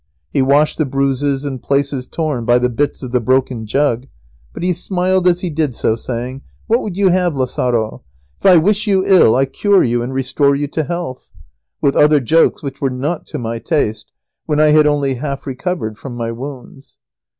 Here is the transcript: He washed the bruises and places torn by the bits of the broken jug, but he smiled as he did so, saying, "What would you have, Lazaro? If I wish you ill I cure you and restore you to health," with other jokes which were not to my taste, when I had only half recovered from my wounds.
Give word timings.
He 0.31 0.41
washed 0.41 0.79
the 0.79 0.87
bruises 0.87 1.45
and 1.45 1.61
places 1.61 2.07
torn 2.07 2.43
by 2.43 2.57
the 2.57 2.71
bits 2.71 3.03
of 3.03 3.11
the 3.11 3.21
broken 3.21 3.67
jug, 3.67 4.07
but 4.51 4.63
he 4.63 4.73
smiled 4.73 5.27
as 5.27 5.41
he 5.41 5.51
did 5.51 5.75
so, 5.75 5.95
saying, 5.95 6.41
"What 6.65 6.81
would 6.81 6.97
you 6.97 7.09
have, 7.09 7.35
Lazaro? 7.35 8.01
If 8.39 8.47
I 8.47 8.57
wish 8.57 8.87
you 8.87 9.05
ill 9.05 9.35
I 9.35 9.45
cure 9.45 9.83
you 9.83 10.01
and 10.01 10.11
restore 10.11 10.55
you 10.55 10.65
to 10.69 10.85
health," 10.85 11.29
with 11.81 11.95
other 11.95 12.19
jokes 12.19 12.63
which 12.63 12.81
were 12.81 12.89
not 12.89 13.27
to 13.27 13.37
my 13.37 13.59
taste, 13.59 14.11
when 14.47 14.59
I 14.59 14.69
had 14.69 14.87
only 14.87 15.13
half 15.21 15.45
recovered 15.45 15.99
from 15.99 16.15
my 16.15 16.31
wounds. 16.31 16.97